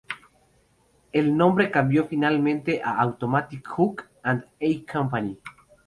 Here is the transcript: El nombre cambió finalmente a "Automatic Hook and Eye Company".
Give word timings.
El 1.11 1.37
nombre 1.37 1.69
cambió 1.69 2.05
finalmente 2.05 2.81
a 2.83 2.97
"Automatic 3.01 3.67
Hook 3.77 4.09
and 4.23 4.45
Eye 4.59 4.83
Company". 4.91 5.39